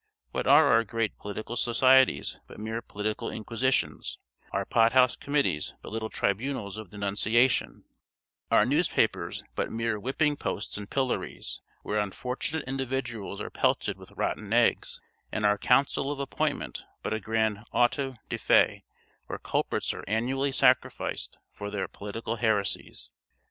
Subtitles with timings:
[0.31, 4.17] What are our great political societies but mere political inquisitions
[4.51, 7.83] our pot house committees but little tribunals of denunciation
[8.49, 14.51] our newspapers but mere whipping posts and pillories, where unfortunate individuals are pelted with rotten
[14.51, 14.99] eggs
[15.31, 18.83] and our council of appointment but a grand auto da fe,
[19.27, 23.11] where culprits are annually sacrificed for their political heresies?